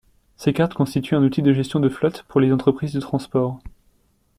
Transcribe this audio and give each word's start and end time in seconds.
Ces 0.35 0.51
cartes 0.51 0.73
constituent 0.73 1.13
un 1.13 1.21
outil 1.23 1.43
de 1.43 1.53
gestion 1.53 1.79
de 1.79 1.87
flotte 1.87 2.23
pour 2.23 2.39
les 2.41 2.51
entreprises 2.51 2.93
de 2.93 2.99
transport. 2.99 3.59